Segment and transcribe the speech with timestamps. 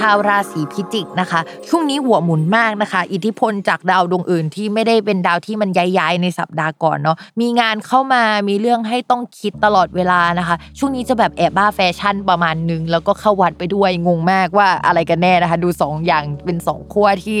[0.00, 17.38] ชาวราศีพิจิกนะคะ ช่วงนี้หัวหมุนมากนะคะ อิทธิพลจากดาวดวงอื่นที่ไม่ได้เป็นดาวที่มันย้ายๆในสัปดาห์ก่อนเนาะมีงานเข้ามามีเรื่องให้ต้องคิดตลอดเวลานะคะ ช่วงนี้จะแบบแอบบ้าแฟชั่นประมาณนึง แล้วก็เข้าวัดไปด้วยงงมากว่าอะไรกันแน่นะคะ ดู2ออย่างเป็น2องขั้วที่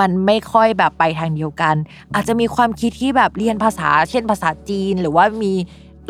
[0.00, 1.74] มันไม่ค่อยแบบไปทางเดียวกัน
[2.14, 5.52] อาจจะมีความคิดที่แบบเรียนภาษา เช่นภาษาจีน หรือว่ามี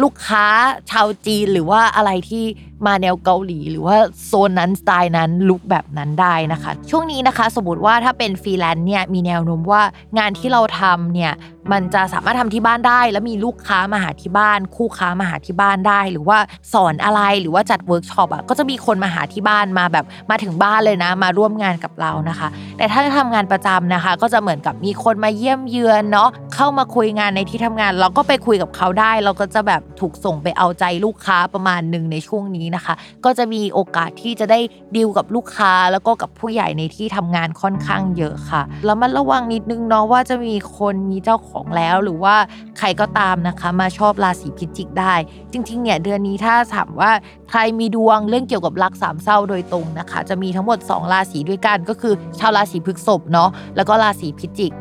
[0.02, 0.46] ลูกค้า
[0.90, 2.44] ชาวจีนหรือว่าอะไรที่
[2.86, 9.82] มาแนวเกาหลี หรือว่าโซนนั้นสไตล์นั้น look แบบนั้นได้นะคะ ช่วงนี้นะคะ สมมติว่าถ้าเป็นฟรีแลนซ์เนี่ยมีแนวโน้มว่า
[10.18, 11.32] งานที่เราทำเนี่ย
[11.72, 16.38] มันจะสามารถทำที่บ้านได้ แล้วมีลูกค้ามาหาที่บ้าน คู่ค้ามาหาที่บ้านได้ หรือว่า
[16.72, 32.94] สอนอะไรหรือว่าจัดเวิร์กช็อปอะก็จะมีคนมาหาที่บ้านมาแบบมาถึงบ้านเลยนะ มาร่วมงานกับเรานะคะ แต่ถ้าทำงานประจำนะคะ ก็จะเหมือนกับมีคนมาเยี่ยมเยือนเนาะเข้ามาคุยงานในที่ทำงาน เราก็ไปคุยกับเขาได้ เราก็จะแบบถูกส่งไปเอาใจลูกค้าประมาณหนึ่งในช่วงนี้นะคะ
[33.24, 34.60] ก็จะมีโอกาสที่จะได้
[34.96, 42.36] ดีลกับลูกค้าแล้วก็กับผู้ใหญ่ในที่ทำงานค่อนข้างเยอะค่ะแล้วมันระวังนิดนึงเนาะว่าจะมีคนมีเจ้าของแล้ว หรือว่า
[42.78, 45.14] ใครก็ตามนะคะ มาชอบราศีพิจิกได้
[45.52, 47.10] จริงๆเนี่ยเดือนนี้ถ้าถามว่า
[47.50, 54.74] ใครมีดวงเรื่องเกี่ยวกับรักสามเศร้าโดยตรงนะคะ จะมีทั้งหมด 2 ราศีด้วยกันก็คือ ชาวราศีพฤษภเนาะแล้วก็ราศีพิจิก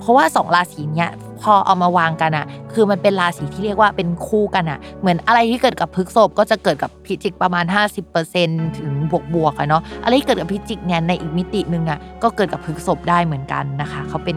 [0.00, 1.10] เพราะว่า 2 ราศีเนี้ย
[1.42, 7.64] พอเอามาวางกันอะคือมันเป็นราศีที่เรียกว่าเป็นคู่กันอะเหมือนอะไรที่เกิดกับพฤกษภก็จะเกิดกับพิจิกประมาณ
[8.22, 14.36] 50%ถึงบวกบวกอะเนาะอะไรที่เกิดกับพิจิกเนี่ยในอีกมิติหนึ่งอะก็เกิดกับพฤกษภได้เหมือนกันนะคะเขาเป็น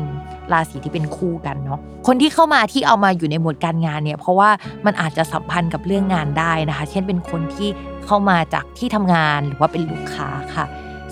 [0.53, 4.49] ราศีที่เป็นคู่กันเนาะคนที่เข้ามาที่เอามาอยู่ในหมวดการงานเนี่ยเพราะว่า
[4.85, 7.69] มันอาจจะสัมพันธ์กับเรื่องงานได้นะคะ เช่นเป็นคนที่
[8.05, 10.65] เข้ามาจากที่ทำงานหรือว่าเป็นลูกค้าค่ะ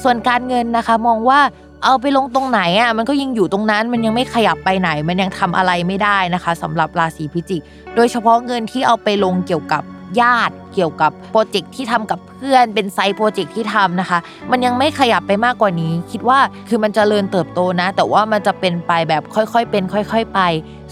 [0.03, 1.39] ส่วนการเงินนะคะมองว่า
[1.83, 7.61] เอาไปลงตรงไหนอะมันก็ยังอยู่ตรงนั้นมันยังไม่ขยับไปไหน มันยังทำอะไรไม่ได้นะคะสำหรับราศีพิจิก
[7.95, 9.83] โดยเฉพาะเงินที่เอาไปลงเกี่ยวกับ
[10.21, 14.19] ญาติ เกี่ยวกับโปรเจกต์ที่ทำกับเพื่อน เป็นไซต์โปรเจกต์ที่ทำนะคะ
[14.51, 16.39] มันยังไม่ขยับไปมากกว่านี้ คิดว่า
[16.69, 20.39] คือมันจเจริญเติบโตนะ แต่ว่ามันจะเป็นไปแบบค่อยๆเป็น ค่อย ๆ ไป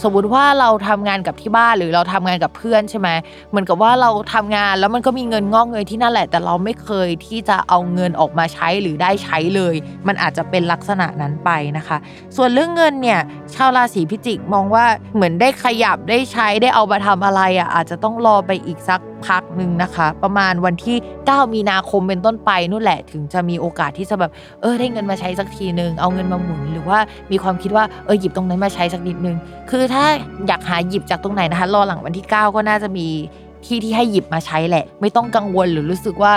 [0.03, 3.09] สมมติว่าเราทำงานกับที่บ้านหรือเราทำงานกับเพื่อนใช่ไหม
[3.49, 9.75] เหมือนกับว่าเราทำงานแล้วมันก็มีเงินงอกเงยที่นั่นแหละ แต่เราไม่เคยที่จะเอาเงินออกมาใช้หรือได้ใช้เลย
[10.07, 11.97] มันอาจจะเป็นลักษณะนั้นไปนะคะ
[12.35, 13.19] ส่วนเรื่องเงินเนี่ย
[13.53, 24.31] ชาวราศีพิจิกมองว่าเหมือนได้ขยับได้ใช้ได้เอามาทำอะไรอะอาจจะต้องรอไปอีกสัก พักหนึ่งนะคะ ประมาณวันที่ 9 มีนาคมเป็นต้นไปนู่นแหละถึงจะมีโอกาสที่จะแบบ
[24.61, 26.99] เออได้เงินมาใช้สักทีนึงเอาเงินมาหมุนหรือว่า
[27.31, 29.37] มีความคิดว่าเออหยิบตรงนั้นมาใช้สักนิดนึง
[29.69, 30.05] คือถ้า
[30.47, 33.07] อยากหาหยิบจากตรงไหนนะคะรอหลังวันที่ 9 ก็น่าจะมี
[33.65, 36.33] ที่ที่ให้หยิบมาใช้แหละ ไม่ต้องกังวลหรือรู้สึกว่า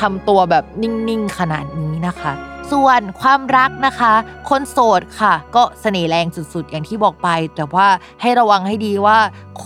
[0.00, 2.32] ทำตัวแบบนิ่งๆขนาดนี้นะคะ
[2.72, 4.12] ส่วนความรักนะคะ
[4.50, 7.86] คนโสดค่ะ ก็เสน่ห์แรงสุดๆ อย่างที่บอกไป แต่ว่า
[8.20, 9.18] ให้ระวังให้ดีว่า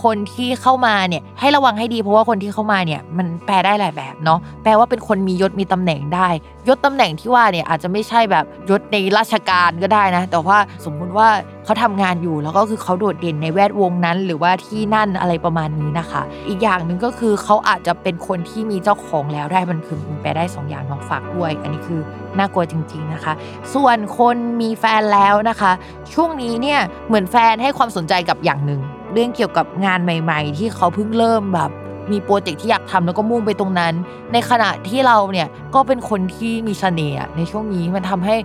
[0.03, 6.27] คนที่เข้ามาเนี่ยให้ระวังให้ดีเพราะว่าคนที่เข้ามาเนี่ยมันแปลได้หลายแบบเนาะแปลว่าเป็นคนมียศมีตำแหน่งได้
[6.67, 11.29] ยศตำแหน่งที่ว่าเนี่ยอาจจะไม่ใช่แบบยศในราชการก็ได้นะ แต่ว่าสมมุติว่า
[11.65, 22.01] เขาทำงานอยู่ แล้วก็คือเขาโดดเด่นในแวดวงนั้น หรือว่าที่นั่นอะไรประมาณนี้นะคะ อีกอย่างหนึ่งก็คือเขาอาจจะเป็นคนที่มีเจ้าของแล้วได้มันคือมันแปได้สองอย่างน้องฝากด้วย อันนี้คือ
[22.37, 23.33] น่ากลัวจริง ๆนะคะ
[23.73, 25.71] ส่วนคนมีแฟนแล้วนะคะ
[26.13, 28.81] ช่วงนี้เนี่ยเหมือนแฟนให้ความสนใจกับอย่างหนึ่ง
[29.13, 31.71] เรื่องเกี่ยวกับงานใหม่ ๆ ที่เขาเพิ่งเริ่มแบบ
[32.11, 33.93] มีโปรเจกต์ที่อยากทำแล้วก็มุ่งไปตรงนั้น
[34.33, 38.35] ในขณะที่เราเนี่ยก็เป็นคนที่มีเสน่ห์ในช่วงนี้มันทำให้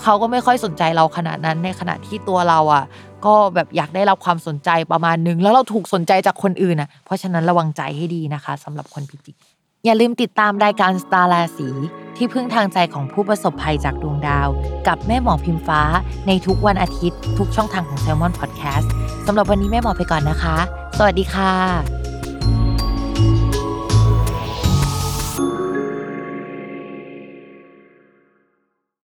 [0.00, 2.84] เขาก็ไม่ค่อยสนใจเราขนาดนั้นในขณะที่ตัวเราอะ
[3.24, 9.36] ก็แบบอยากได้รับความสนใจประมาณนึง แล้วเราถูกสนใจจากคนอื่นอะ เพราะฉะนั้นระวังใจให้ดีนะคะสำหรับคนพิจิก
[9.84, 11.68] อย่าลืมติดตามรายการสตาร์ราศี
[12.16, 14.48] ที่พึ่งทางใจของผู้ประสบภัยจากดวงดาว
[14.88, 15.82] กับแม่หมอพิมฟ้า
[16.26, 18.86] ในทุกวันอาทิตย์ ทุกช่องทางของ s ซ l m o n Podcast
[19.26, 20.56] สำหรับวันนี้แม่หมอไปก่อนนะคะ
[20.98, 22.01] สวัสดีค่ะ